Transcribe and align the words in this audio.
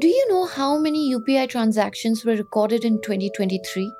Do 0.00 0.08
you 0.08 0.26
know 0.30 0.46
how 0.46 0.78
many 0.78 1.14
UPI 1.14 1.50
transactions 1.50 2.24
were 2.24 2.34
recorded 2.34 2.82
in 2.82 3.02
2023? 3.02 3.92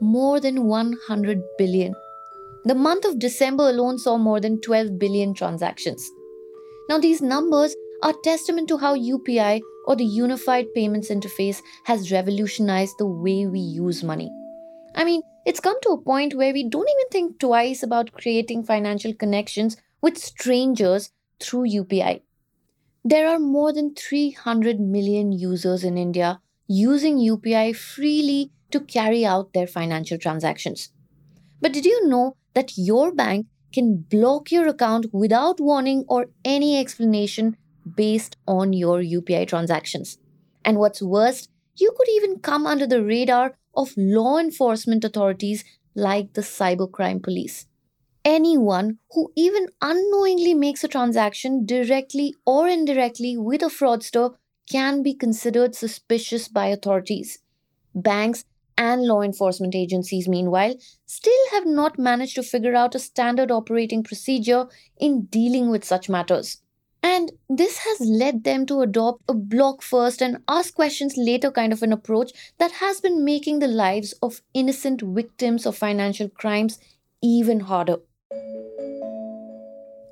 More 0.00 0.38
than 0.38 0.66
100 0.66 1.42
billion. 1.58 1.96
The 2.64 2.76
month 2.76 3.04
of 3.04 3.18
December 3.18 3.70
alone 3.70 3.98
saw 3.98 4.16
more 4.18 4.38
than 4.38 4.60
12 4.60 5.00
billion 5.00 5.34
transactions. 5.34 6.08
Now, 6.88 6.98
these 6.98 7.20
numbers 7.20 7.74
are 8.04 8.14
testament 8.22 8.68
to 8.68 8.78
how 8.78 8.94
UPI 8.94 9.60
or 9.86 9.96
the 9.96 10.04
Unified 10.04 10.72
Payments 10.74 11.10
Interface 11.10 11.60
has 11.86 12.12
revolutionized 12.12 12.94
the 12.98 13.06
way 13.06 13.46
we 13.46 13.58
use 13.58 14.04
money. 14.04 14.30
I 14.94 15.02
mean, 15.02 15.22
it's 15.44 15.58
come 15.58 15.80
to 15.82 15.90
a 15.90 16.00
point 16.00 16.34
where 16.34 16.52
we 16.52 16.68
don't 16.68 16.88
even 16.88 17.08
think 17.10 17.40
twice 17.40 17.82
about 17.82 18.12
creating 18.12 18.62
financial 18.62 19.12
connections 19.14 19.76
with 20.02 20.16
strangers 20.18 21.10
through 21.40 21.68
UPI. 21.68 22.22
There 23.04 23.28
are 23.28 23.38
more 23.38 23.72
than 23.72 23.94
300 23.94 24.78
million 24.78 25.32
users 25.32 25.84
in 25.84 25.96
India 25.96 26.38
using 26.66 27.16
UPI 27.16 27.74
freely 27.74 28.52
to 28.72 28.80
carry 28.80 29.24
out 29.24 29.54
their 29.54 29.66
financial 29.66 30.18
transactions. 30.18 30.92
But 31.62 31.72
did 31.72 31.86
you 31.86 32.06
know 32.08 32.36
that 32.52 32.76
your 32.76 33.10
bank 33.10 33.46
can 33.72 34.04
block 34.10 34.52
your 34.52 34.68
account 34.68 35.06
without 35.14 35.60
warning 35.60 36.04
or 36.08 36.26
any 36.44 36.78
explanation 36.78 37.56
based 37.96 38.36
on 38.46 38.74
your 38.74 39.00
UPI 39.00 39.48
transactions? 39.48 40.18
And 40.62 40.76
what's 40.76 41.00
worse, 41.00 41.48
you 41.76 41.94
could 41.96 42.08
even 42.10 42.40
come 42.40 42.66
under 42.66 42.86
the 42.86 43.02
radar 43.02 43.56
of 43.74 43.94
law 43.96 44.36
enforcement 44.36 45.04
authorities 45.04 45.64
like 45.94 46.34
the 46.34 46.42
cybercrime 46.42 47.22
police 47.22 47.66
anyone 48.24 48.98
who 49.12 49.32
even 49.36 49.66
unknowingly 49.80 50.54
makes 50.54 50.84
a 50.84 50.88
transaction 50.88 51.64
directly 51.66 52.34
or 52.46 52.68
indirectly 52.68 53.36
with 53.36 53.62
a 53.62 53.66
fraudster 53.66 54.34
can 54.70 55.02
be 55.02 55.14
considered 55.14 55.74
suspicious 55.74 56.48
by 56.48 56.66
authorities. 56.66 57.38
Banks 57.94 58.44
and 58.78 59.02
law 59.02 59.20
enforcement 59.20 59.74
agencies, 59.74 60.28
meanwhile, 60.28 60.74
still 61.06 61.44
have 61.52 61.66
not 61.66 61.98
managed 61.98 62.34
to 62.36 62.42
figure 62.42 62.74
out 62.74 62.94
a 62.94 62.98
standard 62.98 63.50
operating 63.50 64.02
procedure 64.02 64.66
in 64.98 65.26
dealing 65.26 65.70
with 65.70 65.84
such 65.84 66.08
matters. 66.08 66.62
And 67.02 67.32
this 67.48 67.78
has 67.78 68.00
led 68.00 68.44
them 68.44 68.66
to 68.66 68.82
adopt 68.82 69.22
a 69.28 69.34
block 69.34 69.82
first 69.82 70.22
and 70.22 70.38
ask 70.48 70.74
questions 70.74 71.14
later 71.16 71.50
kind 71.50 71.72
of 71.72 71.82
an 71.82 71.92
approach 71.92 72.32
that 72.58 72.72
has 72.72 73.00
been 73.00 73.24
making 73.24 73.58
the 73.58 73.68
lives 73.68 74.12
of 74.22 74.42
innocent 74.54 75.02
victims 75.02 75.66
of 75.66 75.76
financial 75.76 76.28
crimes 76.28 76.78
even 77.22 77.60
harder. 77.60 77.96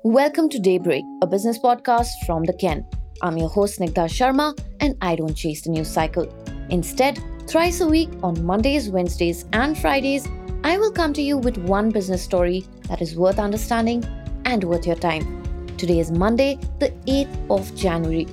Welcome 0.03 0.49
to 0.49 0.59
Daybreak, 0.59 1.05
a 1.21 1.27
business 1.27 1.57
podcast 1.57 2.09
from 2.25 2.43
the 2.43 2.51
Ken. 2.51 2.85
I'm 3.21 3.37
your 3.37 3.47
host 3.47 3.79
Snigdha 3.79 4.09
Sharma, 4.09 4.59
and 4.81 4.97
I 4.99 5.15
don't 5.15 5.35
chase 5.35 5.61
the 5.61 5.69
news 5.69 5.87
cycle. 5.89 6.27
Instead, 6.69 7.17
thrice 7.47 7.79
a 7.79 7.87
week 7.87 8.09
on 8.21 8.45
Mondays, 8.45 8.89
Wednesdays, 8.89 9.45
and 9.53 9.77
Fridays, 9.77 10.27
I 10.65 10.77
will 10.77 10.91
come 10.91 11.13
to 11.13 11.21
you 11.21 11.37
with 11.37 11.57
one 11.59 11.91
business 11.91 12.21
story 12.21 12.65
that 12.89 13.01
is 13.01 13.15
worth 13.15 13.39
understanding 13.39 14.03
and 14.43 14.65
worth 14.65 14.85
your 14.85 14.97
time. 14.97 15.77
Today 15.77 15.99
is 15.99 16.11
Monday, 16.11 16.59
the 16.79 16.89
8th 17.07 17.49
of 17.49 17.73
January, 17.73 18.27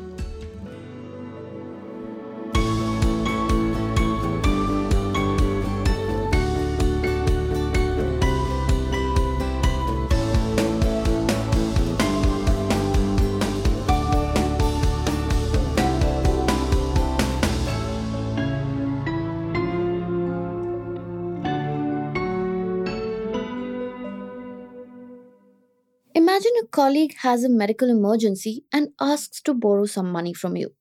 Imagine 26.37 26.65
a 26.65 26.67
colleague 26.67 27.15
has 27.21 27.45
a 27.45 27.49
medical 27.49 27.89
emergency 27.89 28.63
and 28.71 28.91
asks 29.01 29.41
to 29.41 29.55
borrow 29.55 29.87
some 29.87 30.13
money 30.13 30.35
from 30.35 30.55
you. 30.55 30.75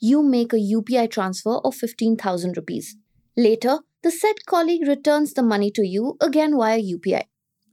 You 0.00 0.20
make 0.20 0.52
a 0.52 0.56
UPI 0.56 1.12
transfer 1.12 1.58
of 1.58 1.76
15,000 1.76 2.56
rupees. 2.56 2.96
Later, 3.36 3.78
the 4.02 4.10
said 4.10 4.44
colleague 4.46 4.88
returns 4.88 5.32
the 5.32 5.44
money 5.44 5.70
to 5.76 5.86
you 5.86 6.16
again 6.20 6.56
via 6.56 6.82
UPI. 6.82 7.22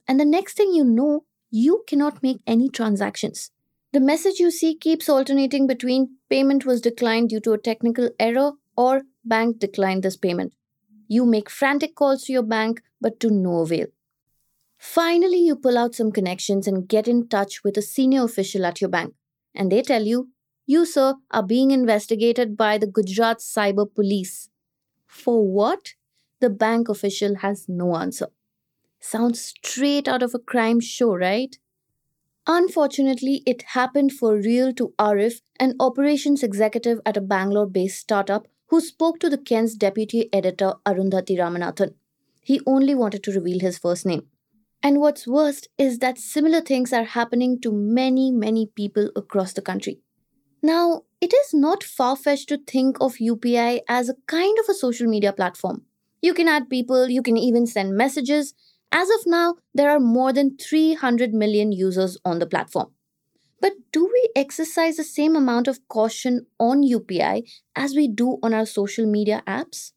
And 0.08 0.20
the 0.20 0.26
next 0.26 0.58
thing 0.58 0.74
you 0.74 0.84
know, 0.84 1.26
you 1.50 1.84
cannot 1.88 2.22
make 2.22 2.38
any 2.46 2.70
transactions. 2.70 3.50
The 3.94 4.00
message 4.00 4.40
you 4.40 4.52
see 4.52 4.76
keeps 4.76 5.10
alternating 5.10 5.66
between 5.66 6.18
payment 6.30 6.68
was 6.68 6.82
declined 6.82 7.30
due 7.30 7.40
to 7.40 7.54
a 7.54 7.58
technical 7.58 8.12
error 8.20 8.52
or 8.78 9.02
bank 9.26 9.58
declined 9.58 10.04
this 10.04 10.18
payment. 10.18 10.54
You 11.08 11.26
make 11.26 11.50
frantic 11.50 11.96
calls 11.96 12.26
to 12.26 12.32
your 12.32 12.44
bank, 12.44 12.84
but 13.02 13.20
to 13.22 13.32
no 13.32 13.62
avail. 13.62 13.88
Finally, 14.84 15.38
you 15.38 15.56
pull 15.56 15.78
out 15.78 15.96
some 15.96 16.12
connections 16.12 16.68
and 16.68 16.90
get 16.90 17.08
in 17.08 17.26
touch 17.26 17.64
with 17.64 17.78
a 17.78 17.82
senior 17.82 18.26
official 18.26 18.66
at 18.66 18.82
your 18.82 18.90
bank. 18.90 19.14
And 19.56 19.72
they 19.72 19.82
tell 19.82 20.04
you, 20.04 20.32
you, 20.66 20.86
sir, 20.86 21.16
are 21.32 21.42
being 21.42 21.72
investigated 21.72 22.58
by 22.58 22.78
the 22.78 22.86
Gujarat 22.86 23.38
Cyber 23.38 23.88
Police. 23.96 24.50
For 25.08 25.48
what? 25.48 25.94
The 26.42 26.50
bank 26.50 26.90
official 26.90 27.36
has 27.38 27.70
no 27.70 27.96
answer. 27.96 28.28
Sounds 29.00 29.40
straight 29.40 30.10
out 30.10 30.22
of 30.22 30.36
a 30.36 30.40
crime 30.40 30.82
show, 30.82 31.16
right? 31.16 31.58
Unfortunately, 32.46 33.42
it 33.46 33.62
happened 33.80 34.12
for 34.12 34.36
real 34.36 34.74
to 34.74 34.94
Arif, 35.00 35.40
an 35.62 35.76
operations 35.80 36.44
executive 36.44 37.00
at 37.06 37.16
a 37.16 37.22
Bangalore 37.22 37.68
based 37.68 38.02
startup 38.02 38.50
who 38.68 38.82
spoke 38.82 39.20
to 39.20 39.30
the 39.30 39.38
Ken's 39.38 39.76
deputy 39.76 40.28
editor 40.34 40.74
Arundhati 40.86 41.38
Ramanathan. 41.40 41.94
He 42.42 42.60
only 42.68 42.94
wanted 42.94 43.24
to 43.24 43.32
reveal 43.32 43.62
his 43.62 43.78
first 43.78 44.06
name. 44.06 44.28
And 44.86 45.00
what's 45.00 45.26
worst 45.26 45.70
is 45.78 46.00
that 46.00 46.18
similar 46.18 46.60
things 46.60 46.92
are 46.92 47.06
happening 47.06 47.62
to 47.62 47.72
many, 47.72 48.32
many 48.32 48.70
people 48.76 49.10
across 49.16 49.54
the 49.54 49.62
country. 49.62 50.02
Now, 50.62 51.04
it 51.22 51.34
is 51.34 51.54
not 51.54 51.84
far 51.84 52.18
fetched 52.18 52.50
to 52.50 52.58
think 52.58 52.98
of 53.00 53.16
UPI 53.16 53.80
as 53.88 54.10
a 54.10 54.16
kind 54.28 54.58
of 54.60 54.68
a 54.68 54.74
social 54.74 55.08
media 55.08 55.32
platform. 55.32 55.84
You 56.22 56.34
can 56.34 56.50
add 56.50 56.70
people, 56.70 57.10
you 57.10 57.22
can 57.22 57.38
even 57.38 57.66
send 57.66 57.96
messages. 57.96 58.54
As 58.92 59.10
of 59.10 59.26
now, 59.26 59.56
there 59.74 59.90
are 59.90 60.02
more 60.02 60.34
than 60.34 60.58
300 60.58 61.34
million 61.34 61.72
users 61.72 62.18
on 62.26 62.40
the 62.40 62.46
platform. 62.46 62.92
But 63.62 63.74
do 63.94 64.06
we 64.06 64.30
exercise 64.36 64.98
the 64.98 65.06
same 65.06 65.38
amount 65.38 65.70
of 65.70 65.88
caution 65.88 66.46
on 66.60 66.84
UPI 66.84 67.44
as 67.74 67.96
we 67.96 68.10
do 68.10 68.38
on 68.44 68.54
our 68.54 68.66
social 68.66 69.06
media 69.06 69.42
apps? 69.48 69.94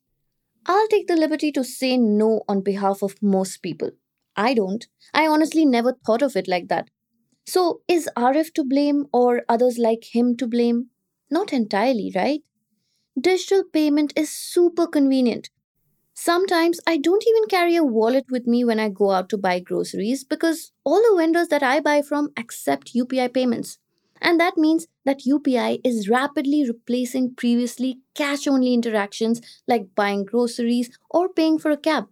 I'll 0.65 0.87
take 0.87 1.09
the 1.09 1.17
liberty 1.17 1.51
to 1.53 1.65
say 1.65 1.97
no 1.97 2.43
on 2.49 2.61
behalf 2.61 3.03
of 3.03 3.21
most 3.21 3.63
people. 3.63 3.91
I 4.37 4.55
don't. 4.55 4.87
I 5.15 5.27
honestly 5.27 5.65
never 5.65 5.93
thought 6.07 6.23
of 6.23 6.37
it 6.37 6.49
like 6.49 6.69
that. 6.69 6.89
So, 7.47 7.83
is 7.89 8.09
Arif 8.17 8.53
to 8.55 8.65
blame 8.65 9.07
or 9.13 9.45
others 9.49 9.79
like 9.79 10.15
him 10.15 10.37
to 10.39 10.47
blame? 10.47 10.91
Not 11.31 11.53
entirely, 11.53 12.13
right? 12.15 12.43
Digital 13.21 13.65
payment 13.65 14.13
is 14.17 14.31
super 14.31 14.87
convenient. 14.87 15.51
Sometimes 16.15 16.81
I 16.87 16.99
don't 16.99 17.27
even 17.29 17.47
carry 17.49 17.77
a 17.77 17.85
wallet 17.85 18.27
with 18.31 18.47
me 18.47 18.65
when 18.65 18.81
I 18.81 18.89
go 18.91 19.13
out 19.13 19.29
to 19.31 19.39
buy 19.39 19.61
groceries 19.61 20.25
because 20.25 20.73
all 20.85 21.01
the 21.03 21.17
vendors 21.19 21.49
that 21.49 21.63
I 21.63 21.81
buy 21.81 22.03
from 22.03 22.31
accept 22.37 22.95
UPI 22.95 23.29
payments. 23.29 23.79
And 24.21 24.41
that 24.41 24.59
means 24.59 24.87
that 25.05 25.27
UPI 25.27 25.81
is 25.85 26.09
rapidly 26.09 26.67
replacing 26.67 27.35
previously 27.37 28.01
cash 28.15 28.47
only 28.49 28.75
interactions 28.75 29.41
like 29.69 29.95
buying 29.95 30.25
groceries 30.25 30.91
or 31.11 31.29
paying 31.29 31.59
for 31.59 31.71
a 31.71 31.77
cab. 31.79 32.09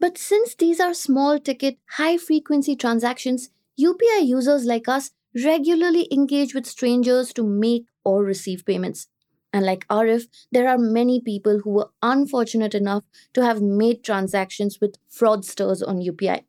But 0.00 0.16
since 0.16 0.54
these 0.54 0.80
are 0.80 0.94
small 0.94 1.38
ticket, 1.38 1.78
high 1.90 2.16
frequency 2.16 2.74
transactions, 2.74 3.50
UPI 3.78 4.26
users 4.26 4.64
like 4.64 4.88
us 4.88 5.10
regularly 5.44 6.08
engage 6.10 6.54
with 6.54 6.66
strangers 6.66 7.32
to 7.34 7.44
make 7.44 7.84
or 8.02 8.24
receive 8.24 8.64
payments. 8.64 9.08
And 9.52 9.66
like 9.66 9.86
Arif, 9.88 10.28
there 10.50 10.68
are 10.68 10.78
many 10.78 11.20
people 11.20 11.60
who 11.60 11.70
were 11.70 11.90
unfortunate 12.02 12.74
enough 12.74 13.04
to 13.34 13.44
have 13.44 13.60
made 13.60 14.02
transactions 14.02 14.80
with 14.80 14.96
fraudsters 15.10 15.86
on 15.86 16.00
UPI. 16.00 16.44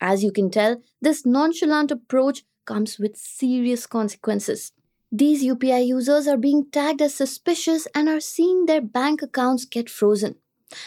As 0.00 0.22
you 0.22 0.30
can 0.30 0.50
tell, 0.50 0.82
this 1.00 1.24
nonchalant 1.24 1.90
approach 1.90 2.44
comes 2.66 2.98
with 2.98 3.16
serious 3.16 3.86
consequences. 3.86 4.72
These 5.10 5.44
UPI 5.44 5.86
users 5.86 6.26
are 6.26 6.36
being 6.36 6.66
tagged 6.70 7.00
as 7.00 7.14
suspicious 7.14 7.86
and 7.94 8.08
are 8.08 8.20
seeing 8.20 8.66
their 8.66 8.82
bank 8.82 9.22
accounts 9.22 9.64
get 9.64 9.88
frozen. 9.88 10.34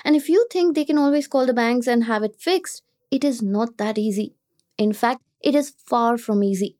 And 0.03 0.15
if 0.15 0.29
you 0.29 0.45
think 0.51 0.75
they 0.75 0.85
can 0.85 0.97
always 0.97 1.27
call 1.27 1.45
the 1.45 1.53
banks 1.53 1.87
and 1.87 2.03
have 2.05 2.23
it 2.23 2.35
fixed, 2.39 2.83
it 3.11 3.23
is 3.23 3.41
not 3.41 3.77
that 3.77 3.97
easy. 3.97 4.35
In 4.77 4.93
fact, 4.93 5.21
it 5.41 5.55
is 5.55 5.73
far 5.85 6.17
from 6.17 6.43
easy. 6.43 6.77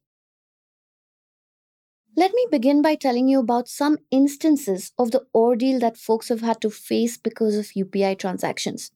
Let 2.15 2.33
me 2.33 2.47
begin 2.51 2.81
by 2.81 2.95
telling 2.95 3.27
you 3.29 3.39
about 3.39 3.69
some 3.69 3.97
instances 4.11 4.91
of 4.97 5.11
the 5.11 5.25
ordeal 5.33 5.79
that 5.79 5.97
folks 5.97 6.29
have 6.29 6.41
had 6.41 6.59
to 6.61 6.69
face 6.69 7.17
because 7.17 7.55
of 7.55 7.75
UPI 7.75 8.15
transactions. 8.15 8.91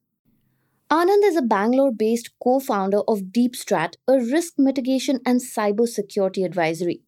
Anand 0.92 1.24
is 1.24 1.36
a 1.36 1.42
Bangalore 1.42 1.92
based 1.92 2.32
co 2.42 2.60
founder 2.60 3.02
of 3.08 3.32
DeepStrat, 3.32 3.96
a 4.08 4.20
risk 4.20 4.54
mitigation 4.58 5.20
and 5.26 5.42
cyber 5.42 5.88
security 5.88 6.44
advisory. 6.44 7.02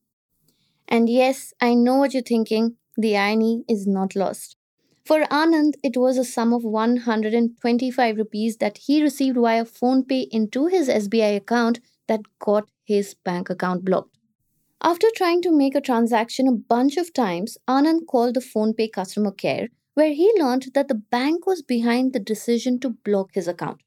And 0.88 1.10
yes, 1.10 1.54
I 1.62 1.74
know 1.76 1.96
what 1.98 2.14
you're 2.14 2.24
thinking 2.24 2.78
the 2.98 3.18
irony 3.18 3.64
is 3.68 3.86
not 3.86 4.16
lost. 4.16 4.58
For 5.06 5.22
Anand, 5.26 5.76
it 5.84 5.98
was 5.98 6.18
a 6.18 6.26
sum 6.26 6.52
of 6.52 6.64
125 6.64 8.18
rupees 8.18 8.58
that 8.58 8.80
he 8.80 9.04
received 9.04 9.38
via 9.38 9.64
PhonePe 9.64 10.28
into 10.32 10.66
his 10.66 10.90
SBI 10.90 11.36
account 11.36 11.80
that 12.08 12.22
got 12.40 12.68
his 12.84 13.14
bank 13.14 13.52
account 13.52 13.86
blocked. 13.86 14.18
After 14.82 15.08
trying 15.16 15.44
to 15.44 15.56
make 15.56 15.76
a 15.76 15.82
transaction 15.82 16.48
a 16.48 16.54
bunch 16.54 16.98
of 16.98 17.14
times, 17.14 17.56
Anand 17.68 18.08
called 18.08 18.34
the 18.34 18.40
PhonePe 18.40 18.92
customer 18.92 19.32
care 19.32 19.70
where 19.94 20.12
he 20.12 20.34
learned 20.40 20.72
that 20.74 20.88
the 20.88 20.96
bank 20.96 21.46
was 21.46 21.62
behind 21.62 22.12
the 22.12 22.20
decision 22.20 22.80
to 22.80 22.90
block 22.90 23.30
his 23.36 23.48
account. 23.48 23.82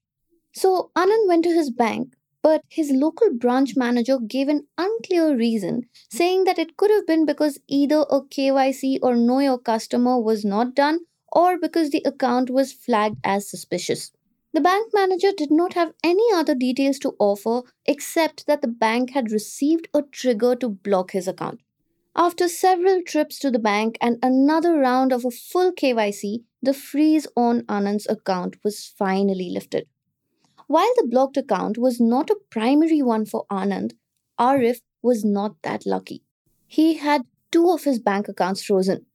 So 0.54 0.90
Anand 0.96 1.26
went 1.26 1.42
to 1.44 1.52
his 1.52 1.70
bank, 1.70 2.14
but 2.42 2.62
his 2.68 2.90
local 2.90 3.30
branch 3.32 3.76
manager 3.76 4.18
gave 4.18 4.48
an 4.48 4.66
unclear 4.76 5.36
reason, 5.36 5.88
saying 6.10 6.44
that 6.44 6.58
it 6.58 6.76
could 6.76 6.90
have 6.90 7.06
been 7.06 7.24
because 7.24 7.58
either 7.68 8.04
a 8.10 8.20
KYC 8.22 8.98
or 9.02 9.16
Know 9.16 9.40
Your 9.40 9.58
Customer 9.58 10.18
was 10.20 10.44
not 10.44 10.74
done 10.74 11.00
or 11.32 11.58
because 11.58 11.90
the 11.90 12.02
account 12.04 12.50
was 12.50 12.72
flagged 12.72 13.18
as 13.24 13.50
suspicious. 13.50 14.12
The 14.52 14.60
bank 14.60 14.90
manager 14.94 15.30
did 15.36 15.50
not 15.50 15.74
have 15.74 15.92
any 16.02 16.26
other 16.32 16.54
details 16.54 16.98
to 17.00 17.14
offer 17.18 17.62
except 17.86 18.46
that 18.46 18.62
the 18.62 18.68
bank 18.68 19.10
had 19.10 19.30
received 19.30 19.88
a 19.94 20.02
trigger 20.02 20.56
to 20.56 20.68
block 20.68 21.12
his 21.12 21.28
account. 21.28 21.60
After 22.16 22.48
several 22.48 23.02
trips 23.02 23.38
to 23.40 23.50
the 23.50 23.58
bank 23.58 23.96
and 24.00 24.18
another 24.22 24.76
round 24.78 25.12
of 25.12 25.24
a 25.24 25.30
full 25.30 25.72
KYC, 25.72 26.44
the 26.60 26.74
freeze 26.74 27.26
on 27.36 27.64
Anand's 27.68 28.06
account 28.08 28.56
was 28.64 28.86
finally 28.86 29.50
lifted. 29.50 29.86
While 30.68 30.92
the 30.96 31.08
blocked 31.08 31.38
account 31.38 31.78
was 31.78 31.98
not 31.98 32.28
a 32.28 32.36
primary 32.50 33.00
one 33.00 33.24
for 33.24 33.46
Anand, 33.50 33.92
Arif 34.38 34.82
was 35.00 35.24
not 35.24 35.56
that 35.62 35.86
lucky. 35.86 36.22
He 36.66 36.98
had 36.98 37.22
two 37.50 37.70
of 37.70 37.84
his 37.84 37.98
bank 37.98 38.28
accounts 38.28 38.62
frozen. 38.62 39.06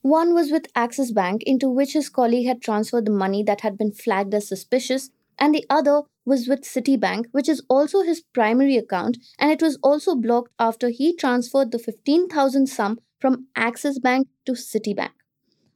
One 0.00 0.32
was 0.32 0.50
with 0.50 0.72
Axis 0.74 1.12
Bank, 1.12 1.42
into 1.44 1.68
which 1.68 1.92
his 1.92 2.08
colleague 2.08 2.46
had 2.46 2.62
transferred 2.62 3.04
the 3.04 3.10
money 3.10 3.42
that 3.42 3.60
had 3.60 3.76
been 3.76 3.92
flagged 3.92 4.32
as 4.32 4.48
suspicious, 4.48 5.10
and 5.38 5.54
the 5.54 5.66
other 5.68 6.04
was 6.24 6.48
with 6.48 6.62
Citibank, 6.62 7.26
which 7.32 7.50
is 7.50 7.62
also 7.68 8.00
his 8.00 8.22
primary 8.32 8.78
account, 8.78 9.18
and 9.38 9.50
it 9.50 9.60
was 9.60 9.78
also 9.82 10.14
blocked 10.14 10.52
after 10.58 10.88
he 10.88 11.14
transferred 11.14 11.70
the 11.70 11.78
15,000 11.78 12.66
sum 12.66 12.98
from 13.20 13.48
Axis 13.54 13.98
Bank 13.98 14.28
to 14.46 14.52
Citibank. 14.52 15.12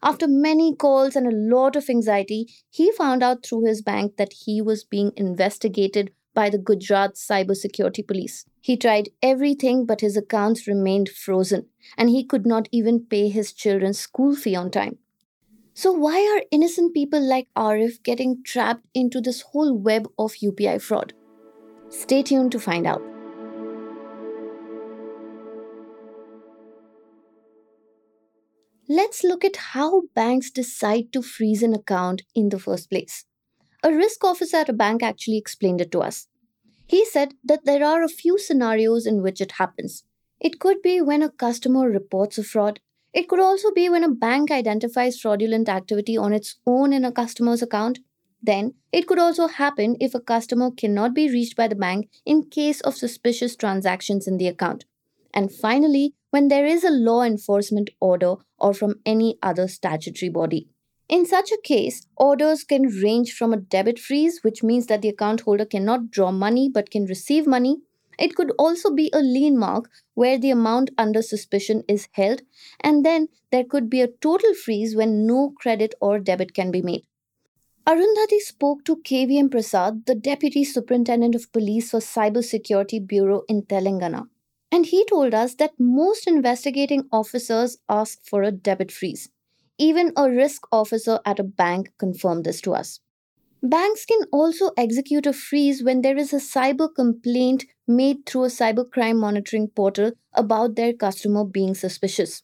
After 0.03 0.29
many 0.29 0.75
calls 0.75 1.17
and 1.17 1.27
a 1.27 1.57
lot 1.57 1.75
of 1.75 1.91
anxiety, 1.91 2.49
he 2.71 2.93
found 2.93 3.23
out 3.23 3.45
through 3.45 3.65
his 3.65 3.83
bank 3.83 4.17
that 4.17 4.33
he 4.45 4.63
was 4.63 4.85
being 4.85 5.13
investigated 5.17 6.13
by 6.35 6.49
the 6.49 6.59
Gujarat 6.59 7.15
Cybersecurity 7.15 8.07
Police. 8.07 8.45
He 8.61 8.77
tried 8.77 9.09
everything, 9.23 9.87
but 9.87 10.01
his 10.01 10.17
accounts 10.17 10.69
remained 10.69 11.09
frozen, 11.09 11.67
and 11.97 12.11
he 12.11 12.23
could 12.23 12.47
not 12.47 12.69
even 12.71 13.07
pay 13.07 13.29
his 13.29 13.53
children's 13.53 13.99
school 13.99 14.37
fee 14.37 14.55
on 14.55 14.71
time. 14.71 14.99
So, 15.75 15.93
why 15.93 16.19
are 16.35 16.45
innocent 16.53 16.95
people 16.95 17.21
like 17.21 17.49
Arif 17.57 18.03
getting 18.03 18.43
trapped 18.45 18.87
into 18.95 19.21
this 19.21 19.41
whole 19.41 19.77
web 19.77 20.09
of 20.19 20.35
UPI 20.35 20.81
fraud? 20.81 21.13
Stay 21.89 22.23
tuned 22.23 22.53
to 22.53 22.61
find 22.61 22.87
out. 22.87 23.18
Let's 28.91 29.23
look 29.23 29.45
at 29.45 29.57
how 29.57 30.05
banks 30.15 30.51
decide 30.51 31.13
to 31.13 31.21
freeze 31.21 31.63
an 31.63 31.75
account 31.75 32.23
in 32.35 32.49
the 32.49 32.59
first 32.59 32.89
place. 32.89 33.27
A 33.83 33.93
risk 33.93 34.25
officer 34.25 34.57
at 34.57 34.71
a 34.71 34.73
bank 34.73 35.03
actually 35.03 35.37
explained 35.37 35.83
it 35.83 35.93
to 35.93 36.01
us. 36.01 36.27
He 36.87 37.05
said 37.05 37.35
that 37.45 37.67
there 37.67 37.85
are 37.85 38.03
a 38.03 38.09
few 38.09 38.39
scenarios 38.39 39.07
in 39.07 39.21
which 39.21 39.43
it 39.43 39.53
happens. 39.53 40.05
It 40.41 40.59
could 40.59 40.81
be 40.81 41.03
when 41.03 41.23
a 41.23 41.29
customer 41.29 41.91
reports 41.91 42.39
a 42.39 42.43
fraud. 42.43 42.81
It 43.13 43.29
could 43.29 43.41
also 43.41 43.71
be 43.73 43.91
when 43.91 44.05
a 44.05 44.11
bank 44.11 44.51
identifies 44.51 45.21
fraudulent 45.21 45.69
activity 45.69 46.17
on 46.17 46.33
its 46.33 46.57
own 46.67 46.95
in 46.95 47.05
a 47.05 47.13
customer's 47.13 47.61
account. 47.61 47.99
Then, 48.43 48.73
it 48.91 49.07
could 49.07 49.19
also 49.19 49.49
happen 49.49 49.99
if 50.01 50.15
a 50.15 50.21
customer 50.21 50.71
cannot 50.71 51.13
be 51.13 51.29
reached 51.29 51.57
by 51.57 51.69
the 51.69 51.75
bank 51.75 52.09
in 52.25 52.49
case 52.49 52.81
of 52.81 52.97
suspicious 52.97 53.55
transactions 53.55 54.27
in 54.27 54.39
the 54.39 54.47
account. 54.47 54.87
And 55.35 55.53
finally, 55.53 56.15
when 56.31 56.49
there 56.49 56.65
is 56.65 56.85
a 56.85 56.91
law 56.91 57.23
enforcement 57.23 57.91
order 58.01 58.37
or 58.59 58.75
from 58.75 59.01
any 59.07 59.39
other 59.43 59.69
statutory 59.69 60.31
body. 60.31 60.69
In 61.09 61.25
such 61.25 61.51
a 61.51 61.61
case, 61.65 62.07
orders 62.17 62.65
can 62.65 62.83
range 63.03 63.33
from 63.33 63.53
a 63.53 63.57
debit 63.57 63.99
freeze, 63.99 64.41
which 64.43 64.63
means 64.63 64.87
that 64.87 65.01
the 65.01 65.09
account 65.09 65.41
holder 65.41 65.65
cannot 65.65 66.11
draw 66.11 66.31
money 66.31 66.69
but 66.69 66.91
can 66.91 67.07
receive 67.07 67.47
money. 67.47 67.79
It 68.19 68.35
could 68.35 68.53
also 68.59 68.93
be 68.93 69.11
a 69.15 69.21
lien 69.21 69.57
mark 69.59 69.89
where 70.15 70.39
the 70.39 70.51
amount 70.51 70.91
under 70.99 71.23
suspicion 71.23 71.83
is 71.89 72.09
held, 72.13 72.43
and 72.81 73.07
then 73.07 73.29
there 73.51 73.65
could 73.65 73.89
be 73.89 74.03
a 74.03 74.09
total 74.09 74.53
freeze 74.53 74.95
when 74.95 75.27
no 75.27 75.55
credit 75.59 75.95
or 76.01 76.19
debit 76.19 76.53
can 76.53 76.71
be 76.71 76.83
made. 76.83 77.05
Arundhati 77.87 78.41
spoke 78.41 78.85
to 78.85 78.97
KVM 78.97 79.51
Prasad, 79.51 80.05
the 80.05 80.15
Deputy 80.15 80.63
Superintendent 80.63 81.35
of 81.35 81.51
Police 81.53 81.91
for 81.91 82.01
Cybersecurity 82.01 83.07
Bureau 83.07 83.45
in 83.49 83.63
Telangana. 83.63 84.29
And 84.73 84.87
he 84.87 85.05
told 85.05 85.35
us 85.35 85.55
that 85.57 85.79
most 85.79 86.27
investigating 86.27 87.09
officers 87.13 87.79
ask 87.89 88.25
for 88.25 88.43
a 88.43 88.51
debit 88.53 88.91
freeze. 88.93 89.29
Even 89.79 90.13
a 90.17 90.31
risk 90.31 90.67
officer 90.73 91.21
at 91.27 91.39
a 91.39 91.45
bank 91.45 91.93
confirmed 91.99 92.45
this 92.45 92.61
to 92.63 92.75
us. 92.75 93.01
Banks 93.63 94.05
can 94.07 94.23
also 94.33 94.73
execute 94.77 95.27
a 95.27 95.33
freeze 95.35 95.85
when 95.85 96.03
there 96.03 96.19
is 96.19 96.33
a 96.33 96.39
cyber 96.39 96.93
complaint 96.93 97.67
made 97.87 98.27
through 98.27 98.45
a 98.45 98.49
cybercrime 98.49 99.19
monitoring 99.21 99.69
portal 99.69 100.13
about 100.35 100.77
their 100.77 100.93
customer 100.93 101.45
being 101.45 101.75
suspicious. 101.75 102.43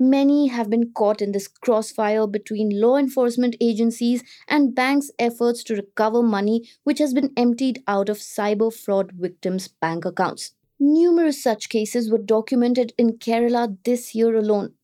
Many 0.00 0.48
have 0.48 0.70
been 0.70 0.92
caught 0.92 1.22
in 1.22 1.32
this 1.32 1.48
crossfire 1.48 2.26
between 2.26 2.80
law 2.80 2.96
enforcement 2.98 3.56
agencies 3.60 4.24
and 4.48 4.74
banks' 4.74 5.12
efforts 5.20 5.64
to 5.64 5.76
recover 5.76 6.22
money 6.24 6.68
which 6.84 6.98
has 6.98 7.14
been 7.14 7.32
emptied 7.36 7.84
out 7.86 8.08
of 8.10 8.18
cyber 8.18 8.74
fraud 8.74 9.12
victims' 9.12 9.68
bank 9.68 10.04
accounts. 10.04 10.55
Numerous 10.80 11.42
such 11.42 11.68
cases 11.68 12.10
were 12.10 12.16
documented 12.18 12.92
in 12.96 13.18
Kerala 13.18 13.76
this 13.84 14.14
year 14.14 14.34
alone. 14.36 14.74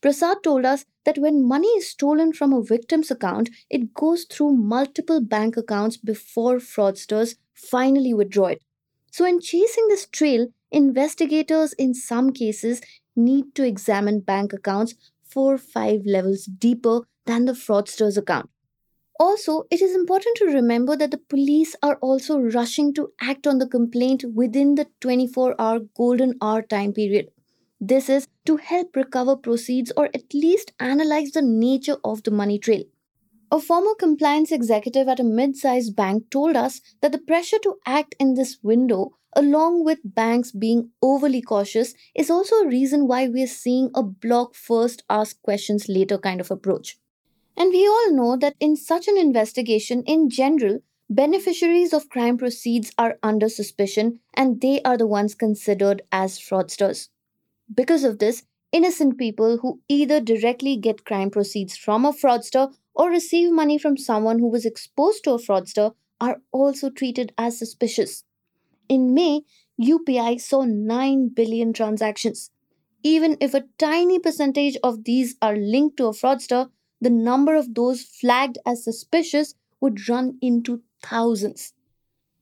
Prasad 0.00 0.42
told 0.42 0.64
us 0.64 0.86
that 1.04 1.18
when 1.18 1.46
money 1.46 1.68
is 1.68 1.88
stolen 1.88 2.32
from 2.32 2.52
a 2.52 2.62
victim's 2.62 3.10
account, 3.10 3.50
it 3.68 3.94
goes 3.94 4.24
through 4.24 4.52
multiple 4.56 5.20
bank 5.20 5.56
accounts 5.56 5.96
before 5.96 6.56
fraudsters 6.56 7.36
finally 7.54 8.12
withdraw 8.14 8.46
it. 8.46 8.62
So, 9.12 9.24
in 9.24 9.40
chasing 9.40 9.88
this 9.88 10.06
trail, 10.06 10.48
investigators 10.72 11.72
in 11.74 11.94
some 11.94 12.32
cases 12.32 12.80
need 13.16 13.54
to 13.56 13.64
examine 13.66 14.20
bank 14.20 14.52
accounts 14.52 14.94
four 15.24 15.58
five 15.58 16.02
levels 16.06 16.44
deeper 16.46 17.02
than 17.26 17.44
the 17.44 17.52
fraudster's 17.54 18.16
account. 18.16 18.50
Also, 19.20 19.66
it 19.70 19.80
is 19.80 19.94
important 19.94 20.36
to 20.36 20.46
remember 20.46 20.96
that 20.96 21.12
the 21.12 21.18
police 21.18 21.76
are 21.80 21.94
also 21.96 22.40
rushing 22.40 22.92
to 22.94 23.12
act 23.20 23.46
on 23.46 23.58
the 23.58 23.68
complaint 23.68 24.24
within 24.34 24.74
the 24.74 24.88
24 25.00 25.54
hour 25.60 25.78
golden 25.96 26.34
hour 26.42 26.60
time 26.60 26.92
period. 26.92 27.30
This 27.80 28.08
is 28.08 28.26
to 28.46 28.56
help 28.56 28.96
recover 28.96 29.36
proceeds 29.36 29.92
or 29.96 30.06
at 30.06 30.34
least 30.34 30.72
analyze 30.80 31.30
the 31.30 31.42
nature 31.42 31.98
of 32.02 32.24
the 32.24 32.32
money 32.32 32.58
trail. 32.58 32.82
A 33.52 33.60
former 33.60 33.94
compliance 33.94 34.52
executive 34.52 35.08
at 35.08 35.20
a 35.20 35.24
mid 35.24 35.56
sized 35.56 35.94
bank 35.94 36.30
told 36.30 36.56
us 36.56 36.80
that 37.02 37.12
the 37.12 37.18
pressure 37.18 37.58
to 37.62 37.76
act 37.86 38.16
in 38.18 38.34
this 38.34 38.58
window, 38.62 39.18
along 39.36 39.84
with 39.84 40.00
banks 40.04 40.52
being 40.52 40.90
overly 41.02 41.42
cautious, 41.42 41.94
is 42.16 42.30
also 42.30 42.56
a 42.56 42.68
reason 42.68 43.06
why 43.06 43.28
we 43.28 43.42
are 43.42 43.46
seeing 43.46 43.90
a 43.94 44.02
block 44.02 44.54
first, 44.54 45.04
ask 45.10 45.40
questions 45.42 45.88
later 45.88 46.18
kind 46.18 46.40
of 46.40 46.50
approach. 46.50 46.98
And 47.56 47.70
we 47.70 47.86
all 47.86 48.12
know 48.12 48.36
that 48.36 48.56
in 48.60 48.76
such 48.76 49.08
an 49.08 49.18
investigation, 49.18 50.02
in 50.04 50.30
general, 50.30 50.80
beneficiaries 51.08 51.92
of 51.92 52.08
crime 52.08 52.38
proceeds 52.38 52.92
are 52.96 53.18
under 53.22 53.48
suspicion 53.48 54.20
and 54.34 54.60
they 54.60 54.80
are 54.82 54.96
the 54.96 55.06
ones 55.06 55.34
considered 55.34 56.02
as 56.12 56.38
fraudsters. 56.38 57.08
Because 57.74 58.04
of 58.04 58.18
this, 58.18 58.44
innocent 58.72 59.18
people 59.18 59.58
who 59.58 59.80
either 59.88 60.20
directly 60.20 60.76
get 60.76 61.04
crime 61.04 61.30
proceeds 61.30 61.76
from 61.76 62.04
a 62.04 62.12
fraudster 62.12 62.72
or 62.94 63.10
receive 63.10 63.52
money 63.52 63.78
from 63.78 63.96
someone 63.96 64.38
who 64.38 64.48
was 64.48 64.64
exposed 64.64 65.24
to 65.24 65.32
a 65.32 65.38
fraudster 65.38 65.94
are 66.20 66.40
also 66.52 66.90
treated 66.90 67.32
as 67.36 67.58
suspicious. 67.58 68.24
In 68.88 69.14
May, 69.14 69.42
UPI 69.80 70.40
saw 70.40 70.64
9 70.64 71.28
billion 71.28 71.72
transactions. 71.72 72.50
Even 73.02 73.36
if 73.40 73.54
a 73.54 73.64
tiny 73.78 74.18
percentage 74.18 74.76
of 74.82 75.04
these 75.04 75.36
are 75.40 75.56
linked 75.56 75.96
to 75.96 76.06
a 76.06 76.12
fraudster, 76.12 76.70
the 77.00 77.10
number 77.10 77.54
of 77.54 77.74
those 77.74 78.02
flagged 78.02 78.58
as 78.66 78.84
suspicious 78.84 79.54
would 79.80 80.08
run 80.08 80.38
into 80.40 80.82
thousands. 81.02 81.72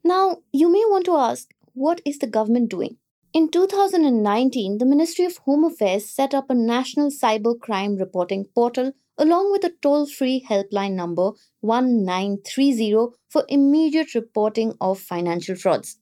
Now, 0.05 0.39
you 0.53 0.71
may 0.71 0.85
want 0.87 1.05
to 1.07 1.17
ask 1.17 1.49
what 1.75 2.01
is 2.05 2.19
the 2.19 2.27
government 2.27 2.71
doing? 2.71 2.97
In 3.33 3.51
2019, 3.51 4.79
the 4.79 4.87
Ministry 4.87 5.25
of 5.27 5.37
Home 5.39 5.65
Affairs 5.65 6.09
set 6.09 6.35
up 6.35 6.49
a 6.49 6.55
national 6.55 7.11
cyber 7.11 7.59
crime 7.61 7.97
reporting 7.97 8.47
portal 8.55 8.93
along 9.19 9.53
with 9.53 9.65
a 9.65 9.75
toll 9.83 10.07
free 10.07 10.45
helpline 10.49 10.95
number 10.95 11.33
1930 11.61 13.17
for 13.29 13.45
immediate 13.49 14.15
reporting 14.15 14.73
of 14.81 14.99
financial 14.99 15.57
frauds. 15.57 15.99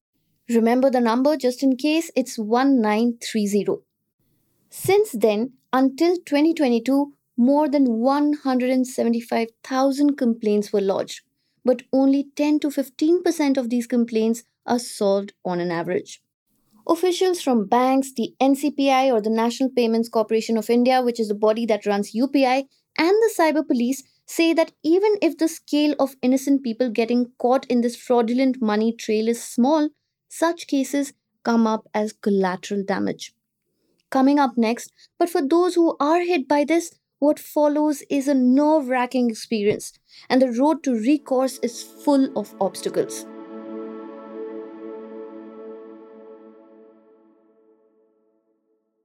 Remember 0.49 0.91
the 0.91 1.01
number 1.01 1.37
just 1.37 1.63
in 1.63 1.77
case 1.77 2.11
it's 2.15 2.39
1930. 2.39 3.83
Since 4.71 5.13
then, 5.13 5.55
until 5.73 6.17
2022, 6.17 7.13
more 7.37 7.69
than 7.69 7.99
175,000 7.99 10.17
complaints 10.17 10.73
were 10.73 10.81
lodged, 10.81 11.23
but 11.65 11.83
only 11.93 12.29
10 12.37 12.61
to 12.61 12.69
15% 12.69 13.57
of 13.57 13.71
these 13.71 13.87
complaints 13.87 14.45
are 14.67 14.79
solved 14.79 15.33
on 15.45 15.61
an 15.61 15.71
average. 15.71 16.23
Officials 16.89 17.41
from 17.41 17.67
banks, 17.67 18.13
the 18.15 18.33
NCPI 18.41 19.13
or 19.13 19.21
the 19.21 19.29
National 19.29 19.69
Payments 19.71 20.09
Corporation 20.09 20.57
of 20.57 20.71
India, 20.71 21.03
which 21.03 21.19
is 21.19 21.27
the 21.29 21.35
body 21.35 21.67
that 21.67 21.85
runs 21.85 22.15
UPI, 22.15 22.69
and 22.97 23.11
the 23.11 23.35
cyber 23.37 23.67
police 23.67 24.05
say 24.27 24.53
that 24.53 24.73
even 24.83 25.17
if 25.21 25.37
the 25.37 25.49
scale 25.49 25.95
of 25.99 26.17
innocent 26.23 26.63
people 26.63 26.91
getting 26.91 27.33
caught 27.39 27.67
in 27.67 27.81
this 27.81 27.97
fraudulent 27.97 28.63
money 28.63 28.93
trail 28.93 29.29
is 29.29 29.43
small, 29.43 29.89
such 30.29 30.67
cases 30.67 31.13
come 31.45 31.67
up 31.67 31.89
as 31.95 32.13
collateral 32.13 32.83
damage. 32.85 33.35
Coming 34.11 34.39
up 34.39 34.57
next, 34.57 34.93
but 35.19 35.29
for 35.29 35.43
those 35.43 35.75
who 35.75 35.97
are 35.99 36.21
hit 36.21 36.49
by 36.49 36.65
this, 36.65 36.95
what 37.19 37.39
follows 37.39 38.03
is 38.11 38.29
a 38.29 38.35
nerve 38.35 38.89
wracking 38.89 39.31
experience, 39.31 39.93
and 40.29 40.43
the 40.43 40.53
road 40.53 40.83
to 40.85 40.95
recourse 40.95 41.59
is 41.59 41.83
full 41.83 42.37
of 42.39 42.55
obstacles. 42.61 43.27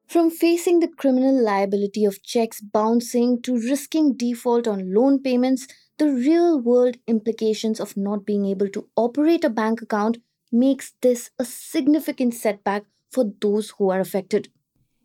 From 0.08 0.30
facing 0.30 0.82
the 0.82 0.90
criminal 0.90 1.42
liability 1.42 2.04
of 2.04 2.22
checks 2.22 2.60
bouncing 2.60 3.42
to 3.44 3.56
risking 3.56 4.18
default 4.18 4.68
on 4.68 4.94
loan 4.94 5.22
payments, 5.24 5.68
the 5.98 6.10
real 6.10 6.60
world 6.60 6.98
implications 7.08 7.80
of 7.80 7.96
not 7.96 8.26
being 8.26 8.46
able 8.46 8.68
to 8.70 8.90
operate 8.98 9.46
a 9.46 9.50
bank 9.50 9.82
account 9.82 10.18
makes 10.52 10.94
this 11.02 11.30
a 11.40 11.46
significant 11.46 12.34
setback 12.34 12.84
for 13.10 13.32
those 13.40 13.70
who 13.78 13.90
are 13.90 14.02
affected. 14.02 14.50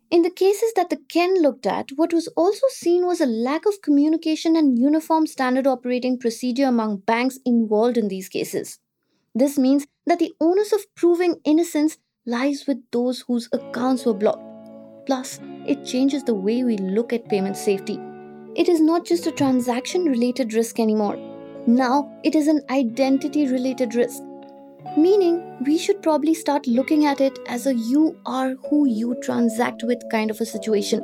In 0.09 0.21
the 0.21 0.29
cases 0.29 0.71
that 0.75 0.89
the 0.89 1.01
Ken 1.09 1.41
looked 1.41 1.67
at, 1.67 1.89
what 1.95 2.13
was 2.13 2.27
also 2.29 2.65
seen 2.69 3.05
was 3.05 3.19
a 3.19 3.25
lack 3.25 3.65
of 3.65 3.81
communication 3.81 4.55
and 4.55 4.79
uniform 4.79 5.27
standard 5.27 5.67
operating 5.67 6.17
procedure 6.17 6.65
among 6.65 6.97
banks 6.97 7.39
involved 7.45 7.97
in 7.97 8.07
these 8.07 8.29
cases. 8.29 8.79
This 9.35 9.57
means 9.57 9.85
that 10.05 10.19
the 10.19 10.33
onus 10.39 10.71
of 10.71 10.93
proving 10.95 11.41
innocence 11.43 11.97
lies 12.25 12.65
with 12.67 12.77
those 12.91 13.21
whose 13.27 13.49
accounts 13.51 14.05
were 14.05 14.13
blocked 14.13 14.47
Plus, 15.07 15.39
it 15.65 15.85
changes 15.85 16.25
the 16.25 16.35
way 16.35 16.65
we 16.65 16.75
look 16.77 17.13
at 17.13 17.29
payment 17.29 17.55
safety. 17.55 17.97
It 18.55 18.67
is 18.67 18.81
not 18.81 19.05
just 19.05 19.25
a 19.25 19.31
transaction 19.31 20.03
related 20.03 20.53
risk 20.53 20.81
anymore. 20.81 21.15
Now, 21.65 22.11
it 22.25 22.35
is 22.35 22.49
an 22.49 22.61
identity 22.69 23.47
related 23.47 23.95
risk. 23.95 24.21
Meaning, 24.95 25.57
we 25.65 25.77
should 25.77 26.01
probably 26.01 26.33
start 26.33 26.67
looking 26.67 27.05
at 27.05 27.19
it 27.19 27.37
as 27.47 27.65
a 27.65 27.73
you 27.73 28.17
are 28.25 28.55
who 28.69 28.87
you 28.87 29.15
transact 29.21 29.83
with 29.83 30.01
kind 30.11 30.31
of 30.31 30.39
a 30.39 30.45
situation. 30.45 30.99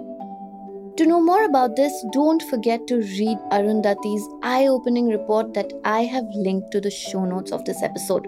To 0.98 1.06
know 1.08 1.20
more 1.20 1.44
about 1.44 1.75
this, 1.75 1.92
don't 2.12 2.42
forget 2.44 2.86
to 2.88 2.98
read 2.98 3.38
Arundhati's 3.52 4.28
eye 4.44 4.68
opening 4.68 5.08
report 5.08 5.54
that 5.56 5.74
I 5.84 6.04
have 6.04 6.25
linked 6.36 6.72
to 6.72 6.82
the 6.82 6.92
show 6.92 7.25
notes 7.25 7.52
of 7.52 7.66
this 7.66 7.82
episode. 7.82 8.28